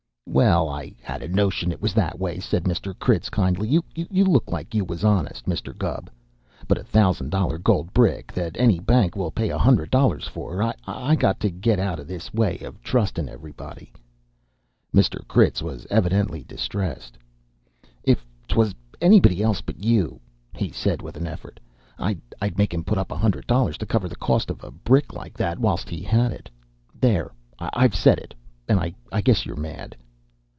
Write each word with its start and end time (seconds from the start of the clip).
"Well, 0.27 0.69
I 0.69 0.93
had 1.01 1.21
a 1.23 1.27
notion 1.27 1.73
it 1.73 1.81
was 1.81 1.93
that 1.93 2.17
way," 2.17 2.39
said 2.39 2.63
Mr. 2.63 2.97
Critz 2.97 3.27
kindly. 3.29 3.67
"You 3.67 4.23
look 4.23 4.49
like 4.49 4.73
you 4.73 4.85
was 4.85 5.03
honest, 5.03 5.45
Mr. 5.45 5.77
Gubb. 5.77 6.09
But 6.69 6.77
a 6.77 6.85
thousand 6.85 7.31
dollar 7.31 7.57
gold 7.57 7.91
brick, 7.91 8.31
that 8.31 8.55
any 8.57 8.79
bank 8.79 9.17
will 9.17 9.31
pay 9.31 9.49
a 9.49 9.57
hundred 9.57 9.89
dollars 9.91 10.27
for 10.27 10.63
I 10.87 11.15
got 11.15 11.41
to 11.41 11.49
get 11.49 11.79
out 11.79 11.99
of 11.99 12.07
this 12.07 12.33
way 12.33 12.59
of 12.59 12.81
trustin' 12.81 13.27
everybody" 13.27 13.91
Mr. 14.95 15.27
Critz 15.27 15.61
was 15.61 15.85
evidently 15.89 16.43
distressed. 16.45 17.17
"If 18.03 18.25
'twas 18.47 18.73
anybody 19.01 19.43
else 19.43 19.59
but 19.59 19.83
you," 19.83 20.21
he 20.55 20.71
said 20.71 21.01
with 21.01 21.17
an 21.17 21.27
effort, 21.27 21.59
"I'd 21.99 22.57
make 22.57 22.73
him 22.73 22.85
put 22.85 22.97
up 22.99 23.11
a 23.11 23.17
hundred 23.17 23.47
dollars 23.47 23.77
to 23.79 23.85
cover 23.85 24.07
the 24.07 24.15
cost 24.15 24.49
of 24.49 24.63
a 24.63 24.71
brick 24.71 25.11
like 25.11 25.35
that 25.37 25.59
whilst 25.59 25.89
he 25.89 26.01
had 26.03 26.31
it. 26.31 26.49
There! 26.97 27.33
I've 27.59 27.95
said 27.95 28.17
it, 28.19 28.33
and 28.69 28.79
I 28.79 28.93
guess 29.23 29.45
you're 29.45 29.57
mad!" 29.57 29.93